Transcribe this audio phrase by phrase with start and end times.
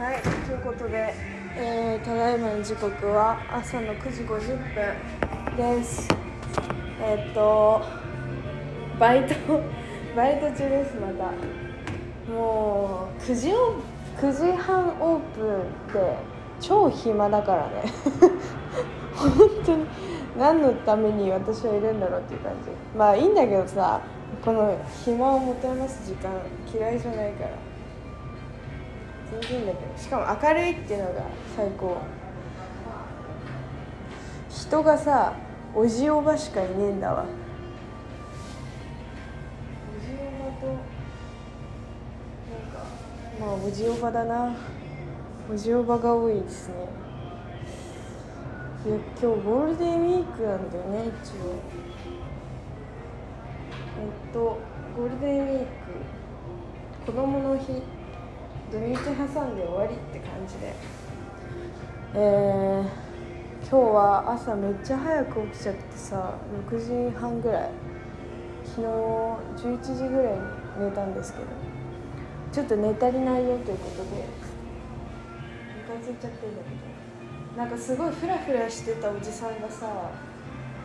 [0.00, 1.12] はいということで、
[1.58, 4.56] えーただいまの時刻は朝の9時50
[5.54, 6.08] 分です。
[7.02, 7.82] えーっと
[8.98, 9.34] バイト
[10.16, 12.32] バイト中ですまた。
[12.32, 13.74] もう9時オ
[14.18, 16.16] 9時半オープンで
[16.60, 17.82] 超暇だからね。
[19.14, 19.30] 本
[19.66, 19.86] 当に
[20.38, 22.70] 何のために私はいるんだろうっていう感じ。
[22.96, 24.00] まあいいんだけどさ
[24.42, 26.30] この暇を持て余す時間
[26.74, 27.69] 嫌いじゃないから。
[29.30, 31.22] 全然だけどしかも明るいっていうのが
[31.56, 31.98] 最高。
[34.48, 35.34] 人がさ
[35.74, 37.24] おじおばしかいねえんだわ。
[39.96, 40.76] おじおばとなん
[42.72, 42.84] か
[43.40, 44.56] まあおじおばだな。
[45.52, 46.74] おじおばが多いですね。
[48.84, 51.60] で今日ゴールデンウィークなんだよね一応。
[54.00, 54.58] えっと
[54.96, 55.66] ゴールデンウィーク
[57.06, 57.82] 子供の日。
[58.70, 60.72] 土日挟んで終わりって感じで。
[62.14, 66.34] えー、今日は朝めっちゃ早く起きちゃってさ
[66.70, 67.70] 6時半ぐらい。
[68.64, 70.40] 昨日11時ぐらいに
[70.86, 71.46] 寝たんですけど。
[72.52, 77.62] ちょっと寝足りないよということでムカついちゃってるんだけど。
[77.62, 80.12] なんかすごいフラフラしてたおじさんがさ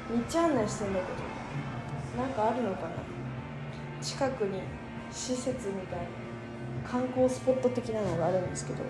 [0.09, 1.06] 道案内してんだけ
[2.18, 2.24] ど。
[2.24, 2.90] なんかあるのかな？
[4.02, 4.62] 近くに
[5.12, 6.25] 施設みたいな。
[6.89, 8.83] 観光スポット的なのがあるんですけど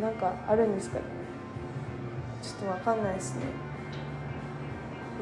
[0.00, 1.04] なんかあるんですかね？
[2.42, 3.42] ちょっとわかんないですね。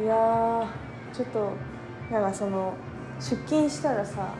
[0.02, 0.66] いやー
[1.12, 1.52] ちょっと
[2.12, 2.74] なんかその
[3.18, 4.34] 出勤したらさ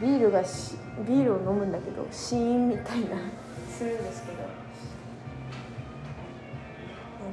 [0.00, 0.76] ビールがし
[1.06, 3.16] ビールを飲むんだけどシーンみたいな。
[3.76, 4.38] するんですけど。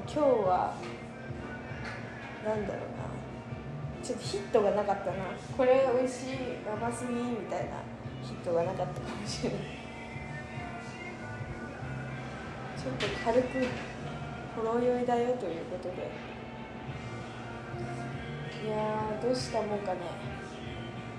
[0.08, 0.75] 今日は
[2.45, 4.03] なんだろうな。
[4.03, 5.13] ちょっとヒットがなかったな。
[5.58, 6.30] これ美味しい
[6.66, 7.77] やばすぎみたいな
[8.26, 9.59] ヒットがなかったかもしれない。
[12.76, 13.67] ちょっと軽く
[14.56, 16.09] ほろ酔いだよということで。
[18.66, 19.99] いやーどうしたもんかね。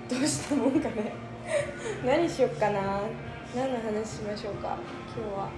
[0.09, 1.13] どうしたもんかね。
[2.05, 3.03] 何しよっかな。
[3.55, 4.77] 何の話しましょうか
[5.15, 5.49] 今日は。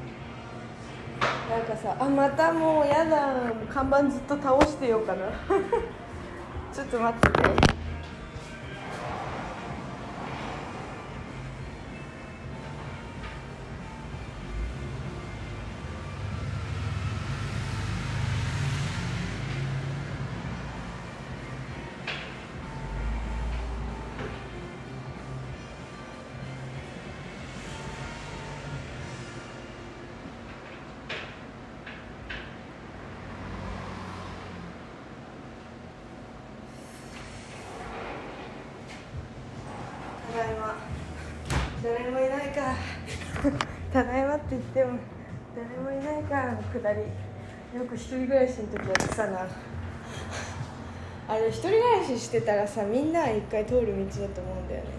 [1.50, 5.26] なんかさあまたもうやだ看板ずっと倒してようかな。
[6.72, 7.69] ちょっと待ってて
[44.50, 45.00] って言っても
[45.56, 49.48] 誰もいないかのくだりよく一人暮らしの時やってたな
[51.28, 54.90] あれ一人暮らししてたらさみんな一回通る道だと思うんだよね。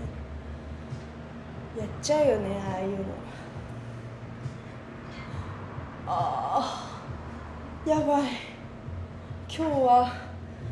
[1.78, 2.96] やっちゃうよねああいうの。
[6.06, 8.22] あーやばい。
[9.48, 10.12] 今日は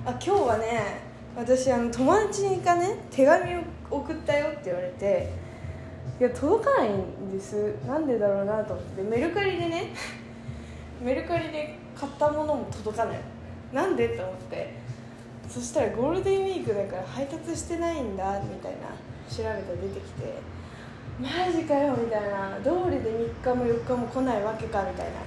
[0.07, 1.03] あ今日はね
[1.37, 3.61] 私あの友達がね手紙を
[3.91, 5.48] 送ったよって言われて
[6.21, 7.77] いや届かないんです。
[7.87, 9.03] なんでだろうなと思って。
[9.03, 9.93] メルカリでね
[11.01, 13.21] メルカリで買ったものも届かない。
[13.73, 14.75] なんでと思って。
[15.49, 18.89] そしたらゴールデンウィークだから配達してないんだみたいな
[19.31, 20.35] 調べたら出てきて。
[21.21, 22.59] マジかよみたいな。
[22.65, 25.21] 道理で3日も4日も来ないわけかみたいな。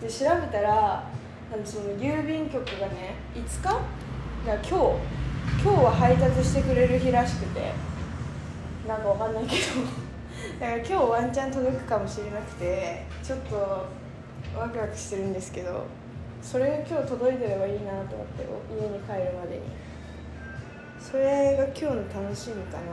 [0.00, 1.04] で調べたら
[1.52, 3.62] あのその郵便局がね5日？
[3.62, 3.80] だか
[4.46, 4.74] ら今日。
[5.62, 7.72] 今日は配達してくれる日らしくて。
[8.88, 10.08] なんかわかんないけど。
[10.58, 13.54] だから今日ワンチャン届くかもしれなくてちょっと
[14.56, 15.84] ワクワクしてるんですけど
[16.40, 19.62] それが今日届いてればいいなと思って家に帰るまでに。
[20.98, 22.84] それが今日の楽しみかな。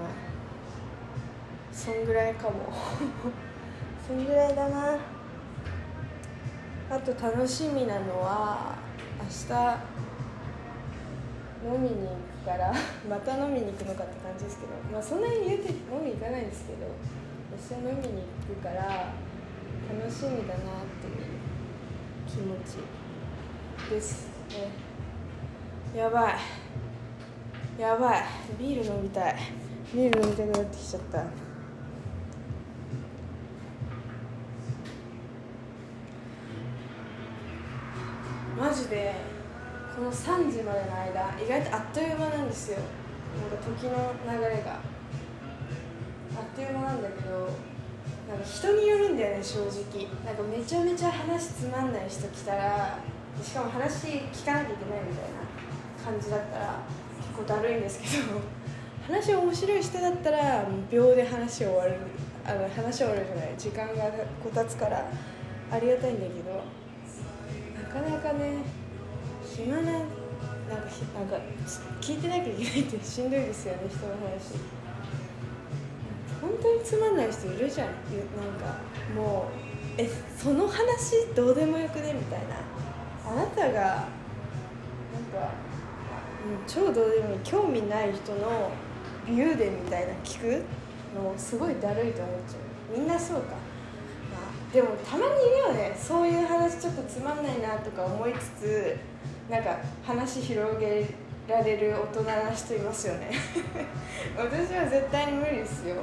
[1.71, 2.55] そんぐらいかも。
[4.07, 4.97] そんぐらいだな。
[6.89, 8.75] あと楽しみなのは
[9.19, 9.77] 明日
[11.65, 12.34] 飲みに行く。
[12.45, 12.71] から
[13.09, 16.85] また飲みに行くのかって感じですけどまあそんなに言うて飲みに行かないんですけど
[17.51, 19.11] 明日飲みに行くから
[19.89, 21.45] 楽しみだなっていう
[22.27, 24.95] 気持ちですね。
[25.97, 26.35] やばい。
[27.79, 28.23] やばい。
[28.59, 29.35] ビール飲みたい。
[29.93, 31.23] ビール飲みたくなってきちゃった。
[38.57, 39.34] マジで
[39.95, 42.79] この3時までの間意外とあっという間なんですよ。
[43.39, 44.73] なんか時の流れが。
[44.73, 47.49] あっという間なんだけど
[48.27, 50.07] なんか人によるんだよね正直。
[50.25, 52.99] なんかめちゃめちゃ話つまんない人来たら
[53.41, 56.79] しかも話聞かなきゃいけないみたいな感じだったら
[57.17, 58.41] 結構だるいんですけど
[59.07, 61.97] 話面白い人だったら秒で話終わる
[62.45, 64.11] あの話終わるじゃない時間が
[64.43, 65.05] こたつから
[65.71, 66.63] ありがたいんだけど
[67.81, 68.63] なかなかね
[69.55, 70.05] 暇ななんか
[70.67, 71.37] なんか
[72.01, 74.59] 聞いてなきゃいけないってしんどいですよね人の話。
[76.41, 77.87] 本当につまんない人いるじゃん。
[77.87, 77.95] なん
[78.59, 78.79] か
[79.15, 79.49] も
[79.97, 82.57] うえその話どうでもよくねみたいな。
[83.31, 85.49] あなたがなんか、
[86.67, 88.69] 超どうでもいい興味ない人の
[89.25, 90.63] ビュでみたいな聞く
[91.15, 92.57] のすごいだるいと思っちゃ
[92.93, 92.99] う。
[92.99, 93.55] みんなそうか、ま
[94.69, 95.97] あ、でもたまにいるよね。
[95.97, 98.95] そういう話ちょっとつまんないなとか思いつつ
[99.49, 101.05] なんか話広げ
[101.47, 103.29] られる大人な人いますよね。
[104.35, 105.97] 私は絶対に無理ですよ。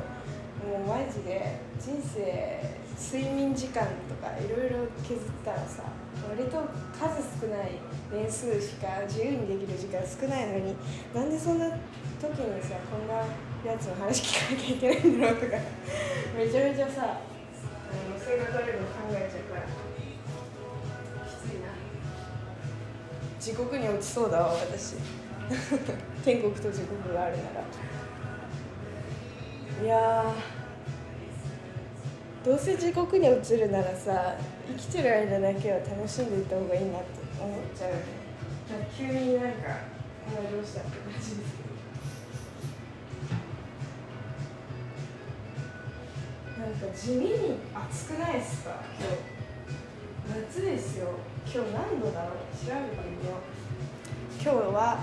[0.63, 2.63] もうマジで人生
[2.97, 5.83] 睡眠時間とかいろいろ削ったらさ
[6.31, 6.63] 割と
[6.95, 10.77] 数少ない年数しか自由にできる時間少ないのに
[11.13, 11.67] なんでそんな
[12.21, 13.27] 時にさこんな
[13.67, 15.57] やつの話聞かなきゃいけないんだろうとか
[16.39, 17.19] めちゃめちゃさあ
[18.07, 19.82] の性格悪いの考えちゃうから。
[23.43, 24.95] 地獄に落ちそうだわ私。
[26.25, 27.63] 天国と地獄があるなら。
[29.85, 30.33] いや
[32.45, 34.37] どうせ地獄に落ちるならさ
[34.69, 37.09] 生きてる間だけは楽しんでいった方がいいなって
[37.41, 37.91] 思っちゃう。
[38.97, 39.79] 急になんか
[40.29, 41.63] お前どうしたって感じです
[46.59, 48.71] なんか地味に暑くないですか？
[49.01, 49.09] 今
[50.39, 50.47] 日。
[50.53, 51.09] 夏ですよ。
[51.45, 52.67] 今日何度だろう？
[52.67, 53.41] 調べてみよう。
[54.43, 54.99] 今日は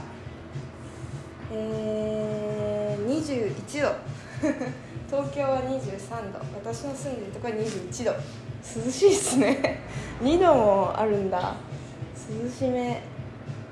[1.51, 3.95] えー、21度。
[5.09, 6.39] 東京は23度。
[6.55, 8.11] 私の住んでるところは21度。
[8.85, 9.81] 涼しいっすね。
[10.21, 11.55] 2度もあるんだ。
[12.29, 13.01] 涼しめ。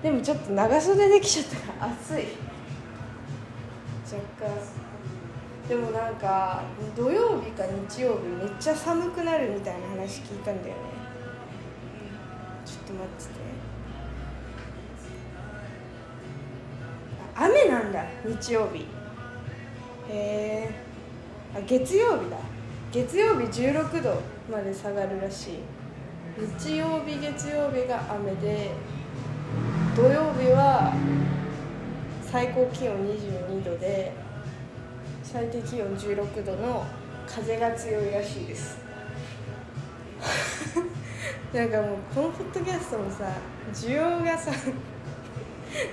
[0.02, 2.26] でもちょっと長袖できちゃったから暑い。
[4.06, 4.58] 若干。
[5.68, 6.62] でもなんか
[6.96, 10.97] 土曜日か日曜日めっちゃ寒くなるみたいな話聞いたんだよね。
[12.88, 13.32] と待ってて。
[17.36, 18.88] 雨なんだ日曜日。
[20.10, 22.38] へえ月曜日だ。
[22.92, 25.60] 月曜日16度まで下がるらしい。
[26.60, 28.72] 日曜日月曜日が雨で
[29.96, 30.94] 土曜日は
[32.22, 34.14] 最高気温22度で
[35.24, 36.86] 最低気温16度の
[37.28, 38.87] 風が強いらしいです。
[41.54, 43.32] なんかもうこのポッドキャストもさ
[43.74, 44.52] 需要がさ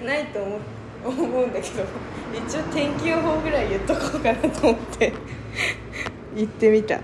[0.05, 0.59] ないと思
[1.05, 1.85] 思うんだけど
[2.35, 5.13] 一応天気予報ぐらい言っとこうかなと思って
[6.35, 6.99] 言ってみた。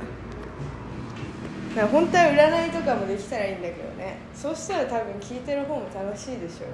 [1.77, 4.19] な本当は占いとかもできたらいいんだけどね。
[4.35, 6.67] そうしたら多分聞いてる方も楽しいでしょ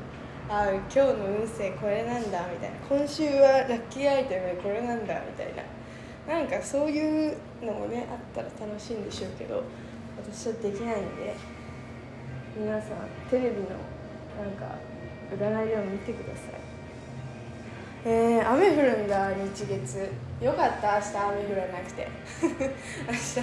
[0.48, 2.76] あ今日の運勢これなんだみたいな。
[2.88, 5.52] 今週はラッキーアイテムこれなんだみたい
[6.26, 6.34] な。
[6.34, 9.62] なんかそういうのもねあったら楽しいんでしょうけど
[10.16, 11.34] 私はできないんで。
[12.56, 13.68] 皆さんテレビの
[14.42, 14.76] なんか
[15.30, 16.60] 占いでも見てください。
[18.08, 20.08] えー、雨降るんだ日月。
[20.40, 20.94] よかった？
[20.96, 22.08] 明日雨降らなくて。
[23.08, 23.40] 明日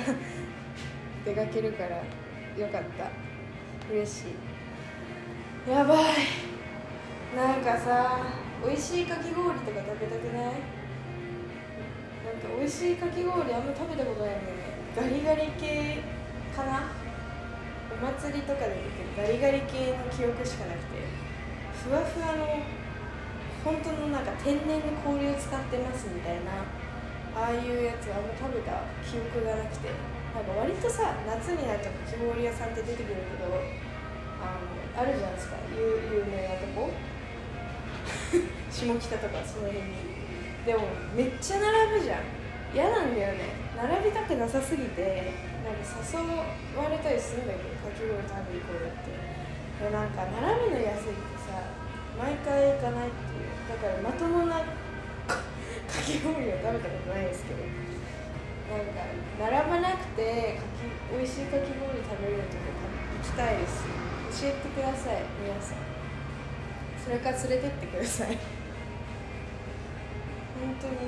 [1.25, 3.93] 出かけるからよかった。
[3.93, 4.23] 嬉し
[5.67, 5.71] い。
[5.71, 5.97] やばい。
[7.35, 8.17] なんかさ
[8.65, 10.43] 美味しいかき氷とか食べたくない？
[10.43, 10.59] なんか
[12.57, 14.63] 美味しいかき氷あんま食べたことないんだよね。
[14.95, 15.97] ガリガリ系
[16.55, 17.02] かな？
[18.03, 20.99] 祭りとかで見てガリガリ系の記憶しかなくて
[21.87, 22.59] ふわふわの
[23.63, 26.67] 本当のなんか天然の氷を使ってますみたいな
[27.31, 29.87] ああいうやつあんま食べた記憶がなくて
[30.35, 33.47] なんか割とさ夏になるとかき氷屋さんって出てくるけど
[34.43, 36.91] あのあるじゃないですか有有名なとこ。
[38.69, 40.13] 下北とかその辺に。
[40.65, 40.81] でも
[41.15, 42.19] めっちゃ並ぶじゃん。
[42.73, 43.39] 嫌なんだよね。
[43.77, 45.31] 並びたくなさすぎて
[45.63, 46.19] なんか誘
[46.75, 51.55] われたりするんだけどかき氷食べに行こうよってでなんか並ぶの安いってさ
[52.19, 53.49] 毎回行かないっていう。
[53.63, 54.67] だからまともなか
[56.03, 59.07] き氷は食べたことないですけどなんか
[59.39, 60.83] 並ばなくてかき
[61.15, 62.67] 美味しいかき氷食べれるとこ
[63.23, 63.87] 行きたいです
[64.43, 65.79] 教えてください皆さん。
[66.99, 68.27] それから連れてってください。
[70.59, 71.07] 本当に。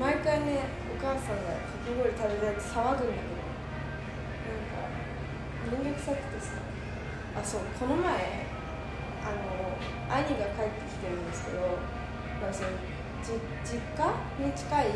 [0.00, 3.43] 毎回ねお母さんがかき氷食べたいって騒ぐんだけど。
[5.70, 6.52] 面倒くさくてさ
[7.36, 8.46] あそうこの前
[9.24, 11.58] あの兄が帰ってきてるんですけど、
[12.40, 12.68] まあ、その
[13.24, 13.32] じ
[13.64, 14.04] 実家
[14.44, 14.86] に近い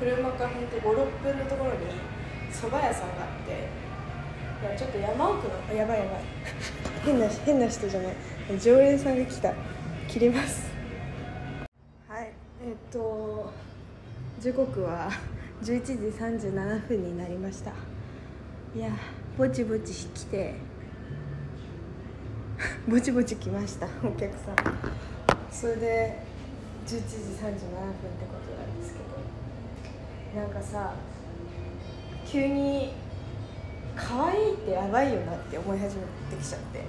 [0.00, 1.86] 車からほんと56分のところに
[2.50, 3.84] 蕎麦屋さんがあって
[4.62, 6.20] いやちょっと山奥のあやばいやばい。
[7.04, 8.14] 変な変な人じゃない。
[8.58, 9.52] 常連さんが来た。
[10.08, 10.70] 切ります。
[12.08, 12.32] はい
[12.66, 13.52] えっと
[14.40, 15.10] 時刻は
[15.62, 17.72] 11時37分になりました。
[18.74, 18.90] いや
[19.36, 20.54] ぼちぼち来て
[22.86, 24.56] ぼちぼち来ましたお客さん。
[25.50, 26.18] それで
[26.86, 27.56] 11時37分って
[28.26, 29.00] ことなんですけ
[30.38, 30.92] どなんかさ
[32.24, 32.94] 急に
[33.96, 36.84] 可愛いってやばいよなって思い始めてきちゃって。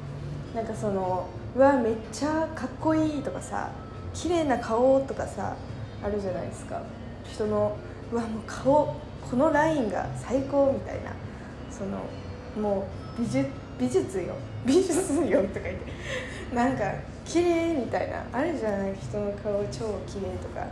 [0.53, 1.25] なんかその
[1.55, 3.71] うわめっちゃかっこいいとかさ
[4.13, 5.55] 綺麗な顔とかさ
[6.03, 6.79] あるじゃないですか。
[7.23, 7.75] 人の
[8.11, 8.95] うわもう顔
[9.29, 11.11] このラインが最高みたいな。
[11.71, 11.97] その
[12.59, 14.35] もう美術美術よ。
[14.65, 16.55] 美術よとか言って。
[16.55, 16.91] なんか
[17.25, 18.24] 綺麗みたいな。
[18.31, 20.65] あるじゃない人の顔超綺麗とか。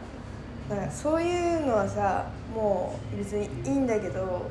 [0.69, 2.25] なんかそういうのはさ
[2.55, 4.43] もう別にいいんだけど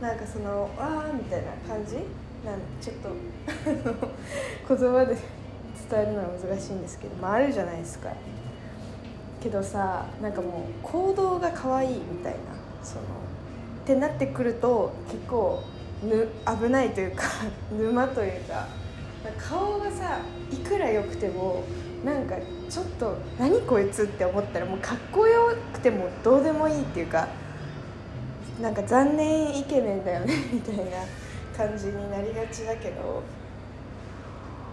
[0.00, 1.96] なんかそのわーみたいな感じ？
[2.44, 3.08] なんちょっと
[4.76, 5.16] 言葉で
[5.90, 8.10] 伝えるのは難しいんですけど、まあ、あるじゃないですか。
[9.40, 12.38] けどさなんかもう行動が可愛いみたいな。
[12.82, 13.04] そのっ
[13.86, 15.62] てなってくると結構
[16.02, 17.24] ぬ危ないというか
[17.72, 18.66] 沼というか
[19.36, 20.18] 顔がさ
[20.50, 21.64] いくら良くても
[22.04, 22.36] なんか
[22.68, 27.28] ちょっと何こいつって思ったらもうかっこよくてもどうでもいいっていうか
[28.60, 30.82] なんか残念イケメンだよね みたいな
[31.56, 33.22] 感じになりがちだけど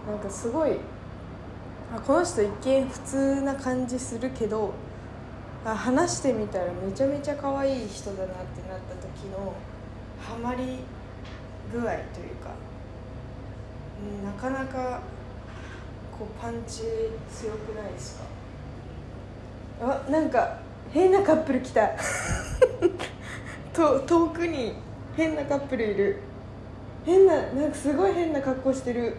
[0.08, 0.78] なんかすごい
[1.94, 4.72] あこの人一見普通な感じするけど
[5.64, 9.52] あ話してみたらめちゃめちゃ可愛い人だなってなった時の
[10.20, 10.78] ハマり
[11.72, 11.96] 具合という
[12.36, 12.50] か
[14.24, 15.00] なかなか
[16.18, 16.82] こうパンチ
[17.30, 18.24] 強くないですか？
[20.06, 20.58] あなんか
[20.92, 21.90] 変なカップル来た。
[23.74, 24.74] と遠くに
[25.16, 26.20] 変なカップルいる。
[27.04, 29.16] 変ななんかすごい変な格好してる。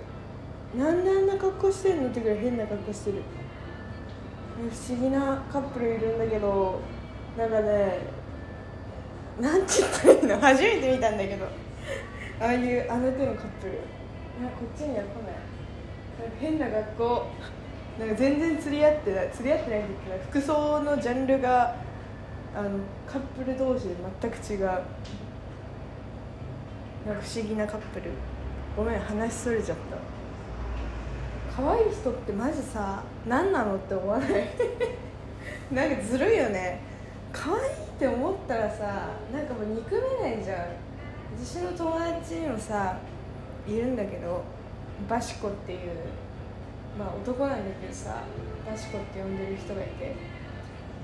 [0.77, 2.09] なんであんな格好してんの？
[2.09, 3.21] ってぐらい変な格好してる。
[4.57, 6.79] 不思議なカップルいるんだけど
[7.37, 7.99] なんかね
[9.39, 10.39] なんて言ったらいいの？
[10.39, 11.45] 初めて見たんだけど。
[12.39, 13.73] ああいうあの手のカップル。
[14.45, 15.35] あこっちには来ない。
[16.39, 17.25] 変な学校
[17.99, 19.29] なんか全然釣り合ってない。
[19.31, 21.75] 釣り合ってないんだけど服装のジャンルが
[22.55, 22.69] あの
[23.07, 24.65] カップル同士で全く違う。
[24.65, 24.81] なんか
[27.21, 28.11] 不思議なカップル。
[28.75, 29.97] ごめん話それちゃった。
[31.63, 34.29] 可愛い人ってマジさ何なのって思わない？
[35.73, 36.79] なんかずるいよね。
[37.33, 40.59] 可愛いって思ったらさなんかもう憎めないじゃん。
[41.39, 42.97] 私の友達にもさ
[43.67, 44.43] いるんだけど
[45.07, 45.79] バシコっていう
[46.97, 48.23] まあ男なんだけどさ
[48.65, 50.15] バシコって呼んでる人がいて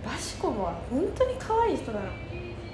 [0.03, 2.05] バシコも本当に可愛い人なの。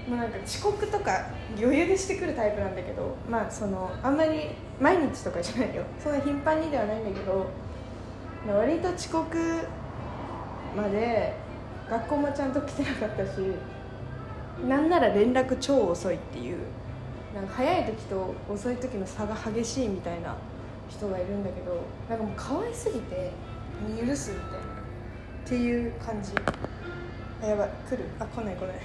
[0.08, 4.50] もうなんか遅刻とか余裕でしてくるタイプなんだけどまあそのあんまり
[4.82, 5.84] 毎日とかじゃないよ。
[6.04, 7.46] そんな頻繁にではないんだけど
[8.52, 9.38] 割と遅刻
[10.76, 11.36] まで
[11.88, 13.40] 学校もちゃんと来てなかったし
[14.68, 16.58] なんなら連絡超遅いっていう
[17.34, 20.36] なんか早い時と遅い時の差が激しいみたいな
[20.90, 23.32] 人がいるんだけどなんかもう可愛すぎて
[24.04, 26.32] 許すみたいなっていう感じ。
[27.42, 28.06] あやばい来る。
[28.20, 28.76] あ来ない来ない。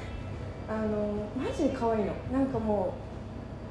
[0.68, 2.12] あのマジで可愛いの。
[2.32, 2.94] なんかも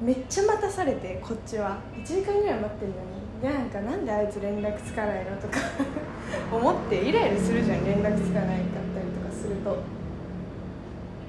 [0.02, 1.78] うめっちゃ待たされてこっちは。
[1.96, 5.58] 1時間ぐらい待ってるのになんかなんであいつ連絡つかないのとか
[6.52, 7.84] 思ってイライラするじゃん。
[7.84, 9.78] 連絡つかないかったりとかすると。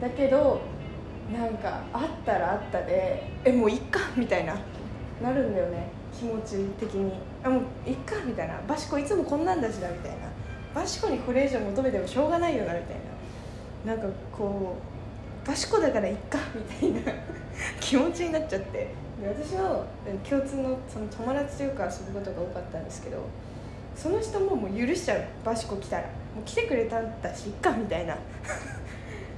[0.02, 0.62] だけど
[1.32, 4.56] なんかあったらあったでえもういっかみたいな
[5.22, 7.12] なるんだよね気持ち的に。
[7.44, 8.60] あもういっかみたいな。
[8.68, 10.18] バシコいつもこんなんだしだみたいな。
[10.74, 12.96] バシコにこれ以上求めてもしょうがないよなみたい
[13.86, 13.94] な。
[13.94, 14.78] なんかこ
[15.44, 16.40] うバシコだからいっか
[16.82, 17.12] みたいな。
[17.80, 18.80] 気持ちになっちゃって。
[18.80, 19.86] で私の
[20.28, 23.18] 共通のその友達というか遊ぶことが多かったんですけど
[23.96, 25.22] その人ももう許しちゃう。
[25.44, 26.04] バシコ来たら。
[26.04, 28.16] もう来てくれたんだしいっかみたいな。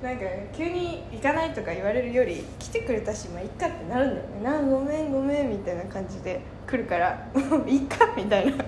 [0.01, 0.25] なんか
[0.55, 4.43] 急に行かないとか言われるより来てくれたしまあいっかってなるんだよね。
[4.43, 8.63] なごめんごめんみたいな感じで来るからもう いっかみたいな。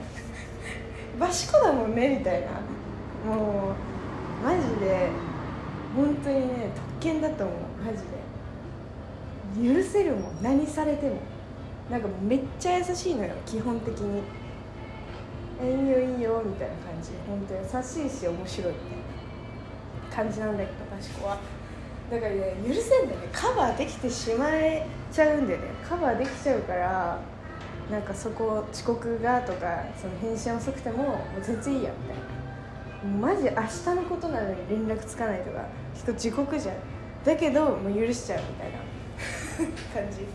[1.20, 2.48] バシコだもんねみたいな。
[3.32, 5.10] もうマジで
[5.96, 7.56] 本当にね特権だと思う。
[7.86, 9.74] マジで。
[9.76, 10.42] 許せるもん。
[10.42, 11.18] 何されても。
[11.92, 14.22] なんかめっちゃ優しいのよ基本的に
[15.60, 17.12] 「えいいよいいよ」みたいな感じ。
[17.28, 18.74] 本当優しいし面白い。
[20.20, 21.38] 感じなんだけどバシコは。
[22.12, 23.30] だからね許せんだよね。
[23.32, 25.68] カバーできてしまえちゃうんだよね。
[25.88, 27.20] カバーできちゃうから
[27.90, 33.28] なんかそこ遅刻がとかその返信遅くてももう全然いいやみたいな。
[33.28, 36.76] マジ明日のことなのに連絡つかないとか人時刻じゃん。
[37.24, 38.80] だけどもう許しちゃうみたいな。
[40.02, 40.26] 感じ。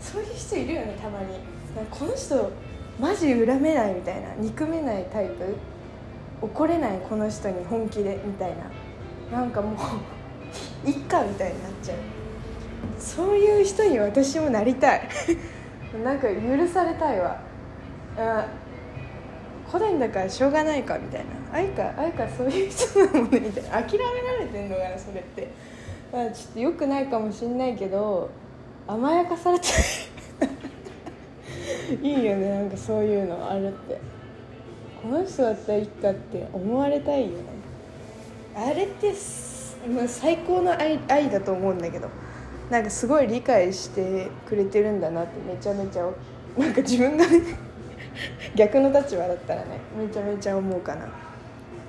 [0.00, 1.38] そういう人いるよねたまに。
[1.88, 2.50] この人
[2.98, 4.34] マジ恨めないみたいな。
[4.38, 5.54] 憎めないタイプ。
[6.42, 8.64] 怒れないこの人に本気でみたいな。
[9.30, 9.76] なんかも
[10.84, 11.96] ういっかみたいになっちゃう。
[12.98, 15.02] そういう人に私もなりたい。
[16.04, 17.40] なんか許されたいわ。
[18.16, 18.46] あ
[19.70, 21.26] 古典だからしょうがないかみたいな。
[21.52, 23.70] 愛か愛かそういう人なもんねみたいな。
[23.82, 25.48] 諦められてんのかなそれって。
[26.12, 28.28] まあちょっとよくないかもしんないけど
[28.86, 29.66] 甘やかされて
[32.02, 34.20] いいよねなんかそういうのあるって。
[35.02, 37.34] この人だったらいいかって思われたいよね
[38.56, 39.12] あれって
[39.88, 42.08] もう最高の愛愛だと思うんだけど
[42.70, 46.02] なんかすごい理解してくれてるんだなってめちゃめちゃ
[46.58, 47.24] なんか自分が
[48.54, 51.08] 逆の立場だったらねめちゃめちゃ思うかな。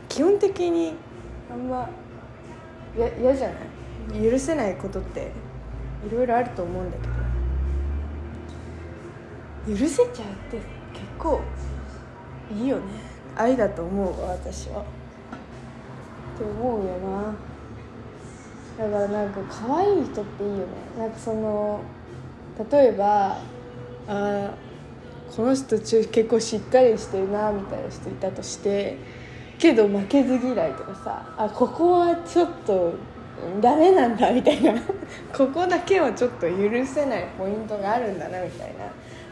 [0.07, 0.93] 基本的に
[1.51, 1.89] あんま
[2.95, 3.53] 嫌じゃな
[4.17, 4.31] い？
[4.31, 5.31] 許せないことって
[6.07, 7.07] いろいろあると思うんだけ
[9.73, 9.79] ど。
[9.79, 10.11] 許せちゃうっ
[10.49, 10.57] て
[10.93, 11.39] 結構
[12.53, 12.83] いいよね。
[13.35, 14.83] 愛だと思うわ私は。
[16.41, 17.35] って思うよな。
[18.77, 20.63] だからなんか可愛い人っていいよね。
[20.97, 21.81] なんかその
[22.71, 23.37] 例えば
[24.07, 24.51] あ
[25.35, 28.97] この人中結構しっかりしてるなみたいな人いたとして
[29.57, 32.93] けど負けず嫌いとかさあここはちょっと
[33.61, 34.73] ダメなんだみたいな。
[35.35, 38.73] ここだけはちょっと許せないポイントがあるんだなみたい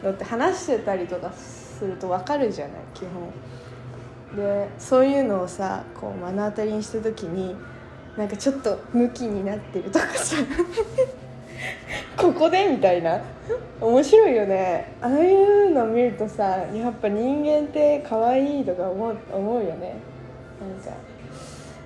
[0.04, 3.32] なのって話してたりとかすると分かるじゃない基本。
[4.36, 7.56] でそういうのをさこう目の当たりにした時に
[8.18, 10.38] なんかちょっとムキになってるとかさ
[12.16, 13.20] ここでみたいな。
[13.82, 14.94] 面白いよね。
[15.02, 16.44] ああいうの見るとさ
[16.74, 19.96] やっぱ人間って可愛いとか思う思うよね。
[20.60, 20.92] なんか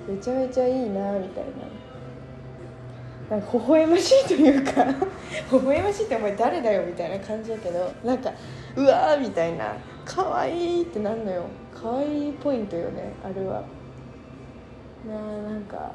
[0.07, 1.43] めちゃめちゃいいなみたい
[3.29, 3.37] な。
[3.37, 4.85] なんか微笑ましいというか
[5.51, 8.31] 微笑ましいってお前誰だよみたいな感じだけどなんか
[8.75, 9.75] うわーみたいな。
[10.03, 11.43] 可愛いってなんのよ。
[11.83, 13.63] 可愛いポイントよねあれは。
[15.05, 15.91] ななんか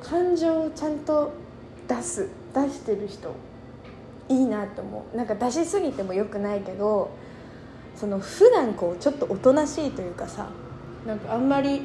[0.00, 1.32] 感情をちゃんと
[1.88, 3.34] 出す出してる人
[4.28, 5.16] いいなと思う。
[5.16, 7.10] なんか出しすぎてもよくないけど
[7.96, 10.48] その普段こうちょっとおとなしいというかさ
[11.04, 11.82] なんかあんまり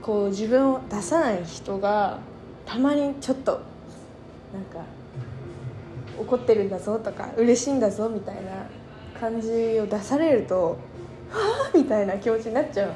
[0.00, 2.18] こう自分を出さない人が
[2.64, 3.60] たまにちょっと
[4.54, 4.82] なんか
[6.18, 8.40] 怒ってるんだぞとか嬉しいんだぞみたいな
[9.20, 10.78] 感じを出されると
[11.32, 12.92] はあみたいな気持ちになっちゃう。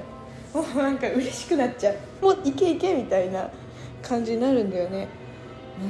[0.56, 1.96] もうなんか嬉しくなっちゃう。
[2.24, 3.50] もういけいけみたいな
[4.02, 5.08] 感じになるんだよね。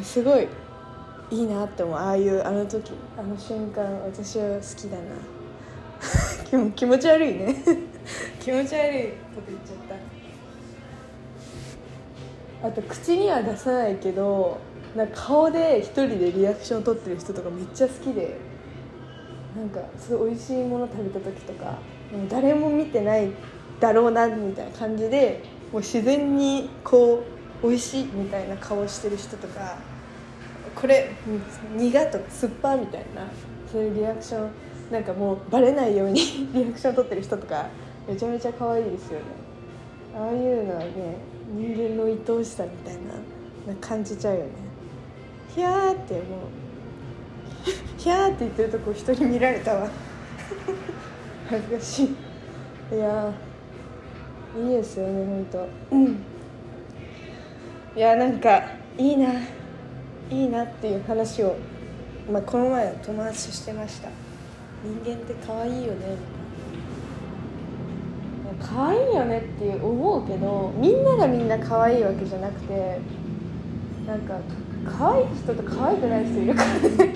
[0.02, 0.48] すごい
[1.30, 1.96] いいなって思う。
[1.96, 6.70] ああいうあの時あの瞬間私は好きだな。
[6.74, 7.54] 気持ち悪いね。
[8.40, 9.98] 気持ち悪いこと言っちゃっ
[12.62, 12.68] た。
[12.68, 14.58] あと口には出さないけど
[14.96, 18.38] なんか顔で一人でリアクションを取ってる人とかめっちゃ好きで
[19.56, 21.78] なんかすごい美味しいもの食べた時とか
[22.12, 23.30] もう誰も見てない
[23.80, 25.42] だろうなみたいな感じで
[25.72, 27.24] もう自然にこ
[27.62, 29.78] う美味しいみたいな顔してる人とか
[30.74, 31.10] これ
[31.76, 33.26] 苦とか酸っぱみたいな
[33.70, 34.50] そういうリアクション
[34.90, 36.20] なんかもうバレないように
[36.54, 37.66] リアクション取ってる人とか
[38.06, 39.24] めちゃめちゃ可愛いですよね。
[40.16, 40.90] ああいうのはね
[41.52, 44.50] 人間の愛おしさみたいなな感じちゃうよね。
[45.54, 46.22] ヒャーってもう。
[47.98, 49.88] ヒャーって言ってるとこ人に見られたわ。
[51.48, 52.96] 恥ずかしい。
[52.96, 53.32] いや
[54.56, 55.46] いいですよね本
[55.90, 55.96] 当。
[55.96, 56.22] うん。
[57.96, 58.62] いやなんか
[58.98, 59.32] いいな
[60.30, 61.56] いいなっていう話を、
[62.30, 64.08] まあ、この前友達としてました。
[64.82, 66.16] 人間って可愛いよね
[68.60, 73.00] 可愛いよねって思うけどみんながみんな可愛いわけじゃなくて
[74.06, 74.38] なんか
[74.98, 77.14] 可愛い人と可愛くない人いるからね。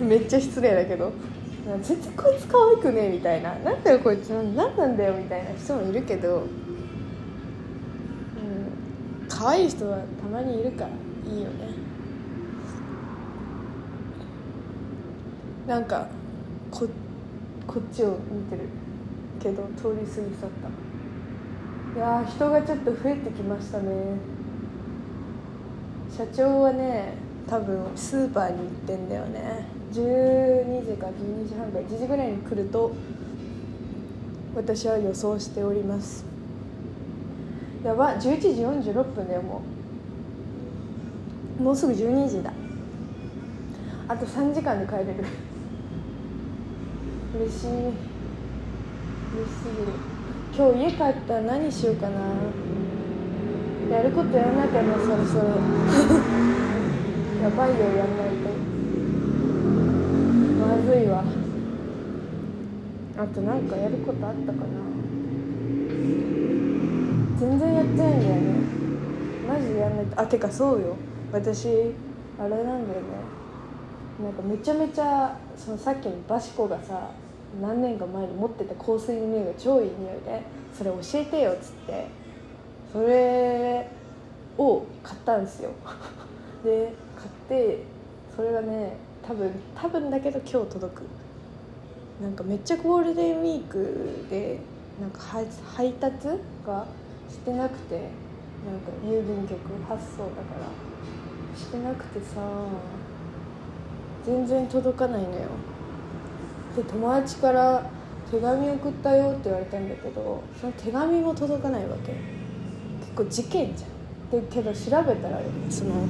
[0.02, 1.12] めっちゃ失礼だけど。
[1.82, 3.54] 絶対こいつ可愛くねみたいな。
[3.56, 6.48] なんだよこいつ何なんだよみたいな人もいるけど、うん、
[9.28, 10.90] 可愛い人はたまにいるから
[11.30, 11.68] いいよね。
[15.66, 16.06] なんか
[16.70, 16.86] こ
[17.66, 18.62] こっちを見てる
[19.40, 20.50] けど通り過ぎ去っ
[21.94, 21.98] た。
[21.98, 23.90] いや人がちょっと増えてきましたね。
[26.16, 27.14] 社長はね
[27.48, 29.75] 多分スーパーに行ってんだよね。
[29.92, 32.92] 12時か12時半か1時ぐらいに来ると
[34.54, 36.24] 私は予想しております。
[37.84, 38.48] やば11時
[38.90, 39.62] 46分だよも
[41.60, 41.62] う。
[41.62, 42.52] もうすぐ12時だ。
[44.08, 45.14] あと3時間で帰れる。
[47.38, 47.66] 嬉しい。
[47.68, 47.94] 嬉し
[49.62, 49.92] すぎる
[50.56, 52.18] 今日家帰ったら何しようかな。
[53.94, 55.44] やることやらなきゃなそろそろ。
[57.42, 58.45] やばいよやんないと。
[60.98, 61.24] いわ。
[63.18, 64.64] あとなんかやることあったかな。
[67.38, 68.54] 全然やってないんだよね。
[69.48, 70.20] マジでやんないと。
[70.20, 70.96] あてかそうよ。
[71.32, 71.68] 私
[72.38, 73.06] あれなんだよね。
[74.22, 77.10] なんかめちゃめちゃそのさっきのバシコがさ
[77.60, 80.42] 何年か前に持ってた香水の匂いが超いい匂いで
[80.76, 82.26] それ教えてよっつって。
[82.92, 83.90] それ
[84.56, 85.70] を買ったんですよ。
[86.64, 87.82] で買って
[88.34, 91.02] それがね多分多分だけど今日届く。
[92.22, 94.58] なんかめっちゃゴールデンウィークで
[95.00, 96.28] なんか配達
[96.66, 96.86] が
[97.28, 102.40] してなくてなんか郵便局発送だからしてなくてさ
[104.24, 105.48] 全然届かないのよ。
[106.74, 107.90] で友達から
[108.30, 112.12] 手紙送ったよって言われたんだけどその手紙も届かないわけ。
[113.00, 114.40] 結構事件じゃん。
[114.42, 116.06] でけど調べたらその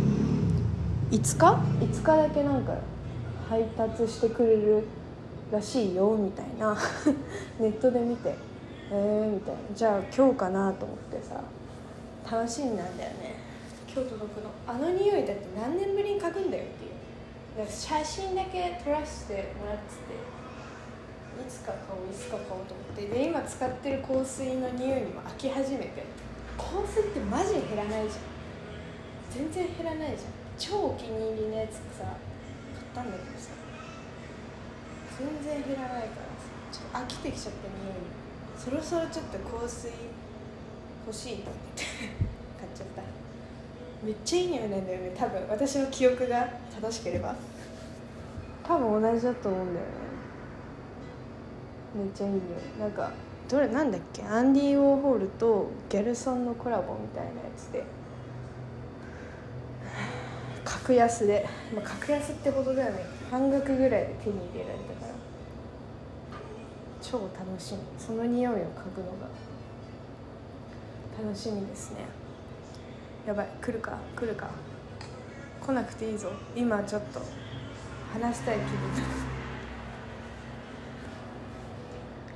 [1.11, 1.47] 5日
[1.85, 2.75] ?5 日だけなんか
[3.49, 4.85] 配達してくれる
[5.53, 6.77] らしいよみたいな。
[7.61, 8.35] ネットで見て
[8.91, 9.61] えーみたいな。
[9.75, 11.41] じゃあ今日かなと思ってさ。
[12.31, 13.37] 楽しみなんだよね。
[13.87, 17.71] 今日届くのあの匂いだって何年ぶりに嗅ぐんだよっていう。
[17.71, 20.37] 写真だけ撮らせてもらってて。
[21.37, 23.07] いつか買おういつか買おうと思って。
[23.07, 26.03] で今使ってる香水の匂いにも飽き始めて。
[26.59, 29.47] 香水ってマジ減らないじゃん。
[29.49, 30.31] 全然減らないじゃん。
[30.59, 32.17] 超お気に入りのやつさ。
[32.97, 33.51] ったんだけどさ
[35.21, 36.49] 全然減らないからさ。
[36.73, 38.09] ちょっと飽きてきちゃった匂いに
[38.57, 39.93] そろそろちょっと香水
[41.07, 41.85] 欲しいと思って
[42.59, 43.03] 買っちゃった。
[44.05, 46.49] めっちゃいい匂いなんだよね多分私の記憶が
[46.81, 47.35] 正しければ。
[48.67, 49.87] 多分同じだと思うんだよ。
[49.87, 49.93] ね
[51.95, 52.43] めっちゃいい匂い。
[52.81, 53.11] なんか
[53.49, 54.23] どれなんだっけ？
[54.25, 57.85] アンディ・ウォーホールとギャルソンのコラボみたいなやつで。
[60.87, 61.45] 格安で、
[61.75, 65.15] まあ、格安ってことだよね半額ぐらいで手に入れられたから。
[67.03, 67.81] 超楽しみ。
[67.99, 68.61] その匂いを嗅
[68.95, 69.27] ぐのが。
[71.21, 72.05] 楽しみですね。
[73.27, 73.49] やばい。
[73.61, 73.99] 来るか？
[74.15, 74.49] 来るか？
[75.61, 76.31] 来なくていいぞ。
[76.55, 77.21] 今ちょっと。
[78.13, 78.69] 話したい気分。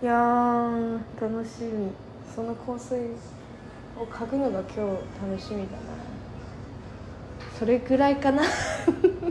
[0.02, 1.92] いや楽しみ。
[2.34, 3.12] その香水
[3.96, 4.80] を嗅ぐのが今日
[5.22, 6.09] 楽しみだな。
[7.60, 8.42] それぐらいかな。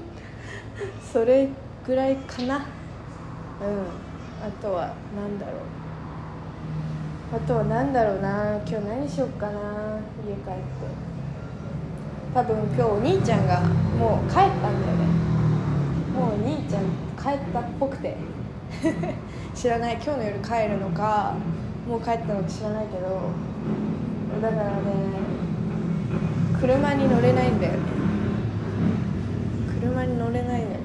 [1.11, 1.49] それ
[1.83, 2.57] ぐらいかな。
[2.57, 2.61] うん。
[2.61, 5.55] あとは何だろう。
[7.35, 8.57] あとは何だろうな。
[8.67, 9.53] 今日何しよっかな。
[10.27, 10.61] 家帰って。
[12.31, 13.61] 多分今日お兄ちゃんが
[13.97, 15.05] もう帰ったんだよね。
[16.15, 16.83] もうお兄ちゃん
[17.17, 18.15] 帰ったっぽくて。
[19.55, 19.93] 知らない。
[19.93, 21.33] 今日の夜帰るのか
[21.87, 23.31] もう帰ったのか知らないけど。
[24.39, 24.71] だからね
[26.61, 27.99] 車に乗れないんだよね。
[30.09, 30.77] に乗れないのよ。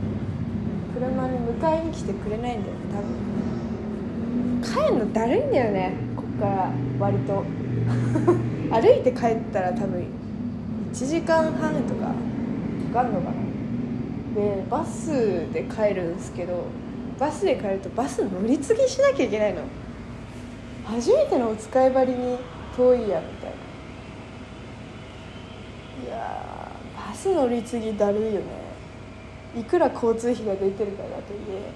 [0.95, 4.89] 車に迎えに来てくれないんだよ多分。
[4.89, 7.45] 帰るのだるいんだよねこっから割と。
[8.71, 10.05] 歩いて帰ったら多分
[10.93, 12.07] 1時間半とか
[12.95, 13.35] かかんのかな。
[14.35, 16.65] でバスで帰るんですけど
[17.19, 19.63] バスで帰るとバス乗り継ぎしなきゃいけないの。
[20.85, 22.39] 初めてのお使い張りに
[22.77, 23.51] 遠いやみたい
[26.07, 26.07] な。
[26.07, 26.71] いや
[27.09, 28.64] バス乗り継ぎだるいよね。
[29.57, 31.71] いくら交通費が出てるからといえ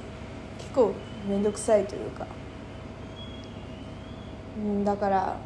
[0.59, 0.93] 結構
[1.29, 2.27] 面倒くさいというか。
[4.59, 5.37] うんだから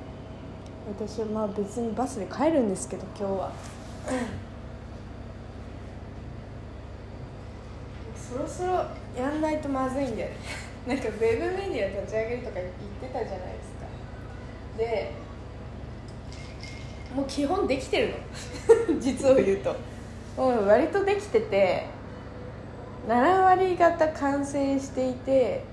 [0.88, 3.52] 私はまあ別にバスで帰るんですけど今日は。
[8.16, 10.36] そろそろやんないとまずいんだよね。
[10.88, 13.86] なんかウェブメディア立ち上げるとか言ってたじゃないですか。
[14.78, 15.12] で
[17.14, 18.14] もう基本できてる
[18.88, 18.96] の。
[18.98, 19.76] 実を言うと。
[20.36, 21.86] もう割とできてて
[23.08, 25.64] 7割方完成していて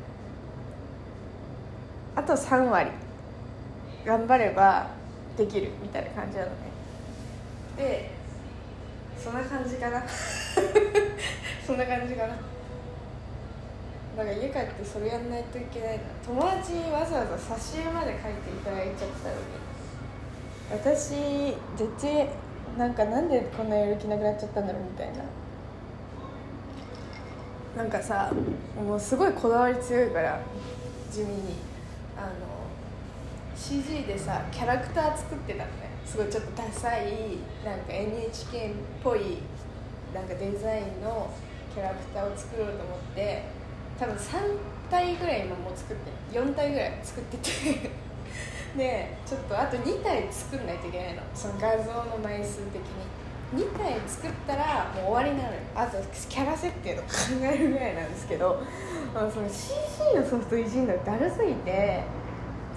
[2.16, 2.92] あと3割。
[4.06, 4.88] 頑張れば
[5.38, 6.56] できるみたいな感じなのね。
[7.78, 8.10] で
[9.18, 10.04] そんな感じかな。
[11.66, 12.36] そんな感じかな。
[14.18, 16.04] だから家帰ってそれやんないといけないな。
[16.26, 19.42] 友達にわざわざ挿絵まで書いていただいちゃったのに。
[20.72, 22.30] 私絶対
[22.78, 25.24] なんかなんでこんなやる気なくなっちゃったんだろうみたいな。
[27.76, 28.32] なんかさ
[28.76, 30.40] もうすごいこだわり強いから
[31.12, 31.70] 地味に。
[32.20, 32.60] あの
[33.56, 35.90] CG でさキャラクター作ってたのね。
[36.06, 39.38] すごいちょっとダサいなんか NHK っぽい
[40.14, 41.32] なんかデザインの
[41.74, 43.44] キャラクターを作ろうと思って
[44.00, 44.58] 多分3
[44.90, 47.90] 体ぐらい今もう作って4体ぐらい作ってて。
[48.78, 51.22] でちょっとあと2体作んないといけないの。
[51.34, 52.82] その画像の枚数的に。
[53.56, 55.60] 2体作ったらもう終わりなのよ。
[55.76, 55.98] あと
[56.30, 58.62] キャラ設定とか考えるぐらいなんですけど
[59.16, 62.04] あのその CG のソフトいじるのだるすぎて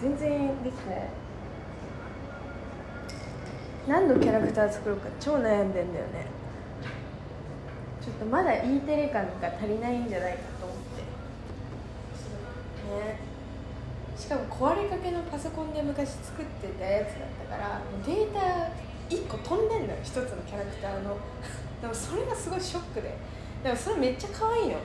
[0.00, 1.08] 全然できない。
[3.86, 6.26] 何のキャラクター作ろうか超悩んでんだよね。
[8.00, 11.02] ちょっとまだ E テレ感が足りないんじゃないかと思って。
[13.12, 13.18] ね。
[14.16, 18.70] しかも壊れかけのパソコンで昔作ってたやつだったからデータ
[19.12, 21.16] 1個飛んでんのよ1つのキャラクターの。
[21.80, 23.14] でもそれがすごいショックで。
[23.62, 24.76] でもそれめっちゃ可愛いの。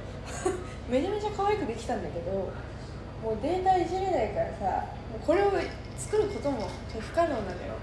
[0.90, 4.86] めちゃめちゃ可愛くできたんだけどもうデータいじれないからさ
[5.26, 5.52] これを
[5.98, 7.76] 作ることも不可能なのよ。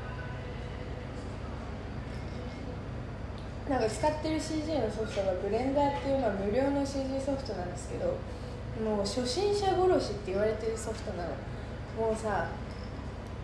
[3.69, 8.15] なんか使ってる CG のソフトがブレンダーっていうまあ無料の CG ソフトなんですけど
[8.85, 11.31] もう初心者殺しって言われてるソフトなの。
[11.97, 12.49] もうさ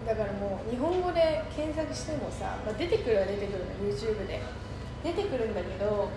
[0.07, 4.41] だからもう日本語で検索してもさ、まあ、出てくるは出てくるの YouTube で。
[5.03, 6.11] 出てくるんだけど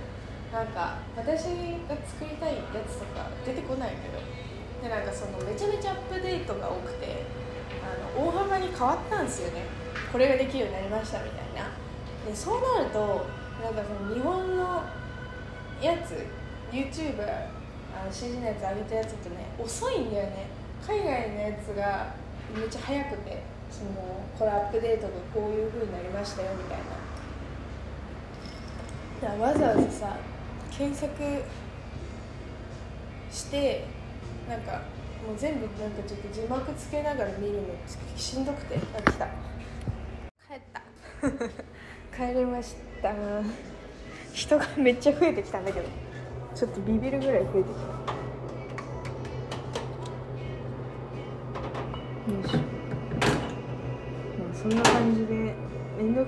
[0.51, 1.45] なんか私
[1.87, 4.19] が作りたいやつとか出てこないけど
[4.83, 7.23] でなんかそのめちゃめちゃアップデートが多くて
[7.81, 9.63] あの大幅に変わったんですよね。
[10.11, 11.71] これができるようになりましたみたいな。
[12.27, 13.25] でそうなると
[13.63, 14.83] なんかその日本の
[15.81, 16.27] やつ
[16.71, 20.47] YouTube あの CG のやつ上げたやつってね遅いんだよね。
[20.85, 22.13] 海外のやつが
[22.53, 23.52] めっちゃ速くて。
[23.73, 23.89] その
[24.37, 26.93] これアップデートがこういう風になりましたよみたいな。
[29.43, 30.17] わざわざさ
[30.69, 31.13] 検索
[33.31, 33.85] して
[34.49, 34.81] なんか
[35.25, 37.59] もう全部なんかちょっと字幕つけながら見るの
[38.17, 39.27] しんどくてあ来た。
[40.47, 40.81] 帰った。
[42.27, 43.13] 帰りました。
[44.33, 45.87] 人がめっちゃ増えてきたんだけど
[46.53, 48.22] ちょっとビビるぐらい増えてきた。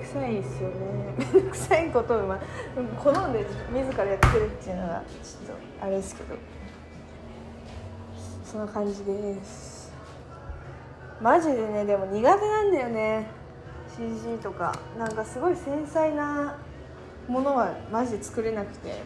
[0.05, 0.75] くさいですよね。
[1.17, 2.39] 面倒くさいことを、まあ、
[3.03, 6.35] 好んで自らやってるっていうのがちょっとあれですけど。
[8.45, 9.91] そんな感じです。
[11.19, 13.27] マジでねでも苦手なんだよね。
[13.97, 14.77] CG とか。
[14.97, 16.57] なんかすごい繊細な
[17.27, 19.01] ものはマジで作れなくて。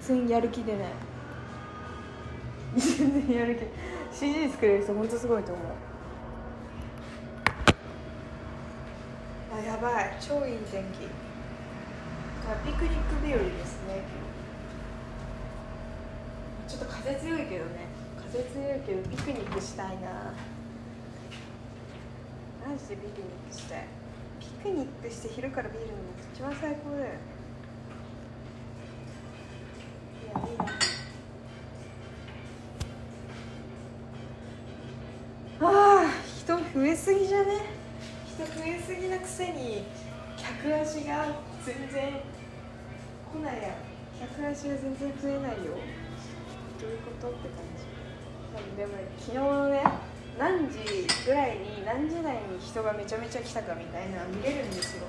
[0.00, 0.88] 全然やる気でない。
[2.76, 4.16] 全然やる気。
[4.16, 5.66] CG 作れる人本当すごいと思う。
[9.56, 10.16] あやばい。
[10.20, 11.08] 超いい天気。
[12.64, 14.02] ピクニック日和ですね。
[16.68, 17.86] ちょっと風強いけどね。
[18.30, 20.34] 風強いけどピクニックしたいな。
[22.68, 23.86] マジでピクニックしたい。
[24.40, 26.02] ピクニックして昼からビール飲むの
[26.34, 27.04] 一番最高だよ。
[30.22, 30.64] いやいいな。
[35.58, 37.75] ああ人増えすぎじゃね？
[38.86, 39.82] すぎなくせに
[40.38, 41.26] 客足が
[41.66, 43.74] 全然来ないや。
[44.14, 45.74] 客足が全然増えないよ。
[46.78, 47.82] どういうことって感じ。
[48.78, 49.82] でも昨日のね
[50.38, 50.78] 何時
[51.26, 55.08] ぐらいに何時台に人がめちゃめちゃ来たかみたいな見れるんですよ。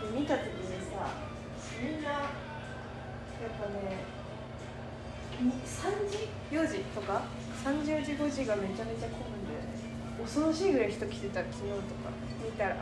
[0.00, 1.12] で見た時にさ
[1.76, 4.00] みんなやっぱね
[5.44, 7.28] 3時？4時とか
[7.62, 9.37] ？3時4時5時がめちゃめちゃ混む
[10.18, 12.10] 恐ろしいぐらい人来てた昨日とか
[12.44, 12.76] 見たら。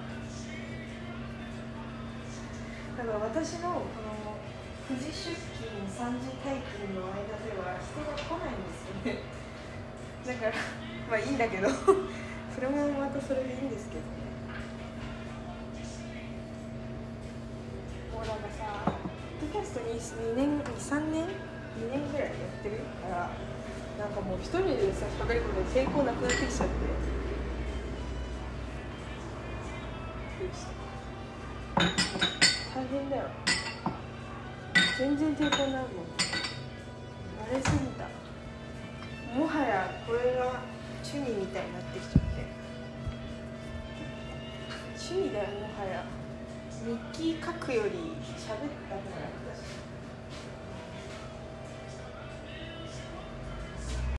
[2.96, 4.40] だから私のこの
[4.88, 9.20] 9時出勤3時退勤の間では人が来ないんですよね。
[10.24, 10.52] だから
[11.12, 11.68] まあいいんだけど。
[12.56, 14.00] それもまたそれでいいんですけど。
[14.00, 14.26] ね
[18.14, 18.92] もうなんかさ
[19.40, 21.24] ポッドキャストに2年3年
[21.76, 23.30] ？2年ぐらいやってるから
[23.98, 27.25] なんかもう一人でさ喋ることで抵抗なくなってきちゃって
[30.36, 30.44] 大
[32.88, 33.22] 変だよ。
[34.98, 35.78] 全然抵抗ないも。
[35.78, 35.82] ん
[37.40, 38.04] 慣れすぎた。
[39.34, 40.60] もはやこれが
[41.02, 42.44] 趣味みたいになってきちゃって。
[45.10, 46.04] 趣味だよもはや。
[46.84, 46.84] 日
[47.18, 47.90] 記書くより
[48.36, 49.00] 喋った方
[49.40, 49.45] が。